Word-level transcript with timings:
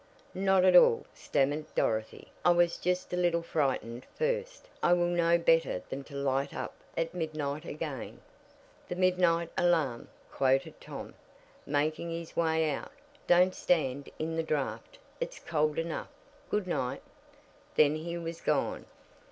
"Not 0.33 0.65
at 0.65 0.75
all," 0.75 1.05
stammered 1.13 1.75
Dorothy. 1.75 2.31
"I 2.43 2.49
was 2.49 2.77
just 2.77 3.13
a 3.13 3.15
little 3.15 3.43
frightened 3.43 4.03
first. 4.15 4.67
I 4.81 4.93
will 4.93 5.05
know 5.05 5.37
better 5.37 5.83
than 5.91 6.03
to 6.05 6.15
light 6.15 6.55
up 6.55 6.73
at 6.97 7.13
midnight 7.13 7.65
again." 7.65 8.19
"The 8.89 8.95
midnight 8.95 9.51
alarm!" 9.55 10.07
quoted 10.31 10.81
Tom, 10.81 11.13
making 11.67 12.09
his 12.09 12.35
way 12.35 12.71
out. 12.71 12.91
"Don't 13.27 13.53
stand 13.53 14.09
in 14.17 14.35
the 14.35 14.41
draft. 14.41 14.97
It's 15.19 15.37
cold 15.37 15.77
enough. 15.77 16.09
Good 16.49 16.65
night!" 16.65 17.03
Then 17.75 17.95
he 17.97 18.17
was 18.17 18.41
gone. 18.41 18.87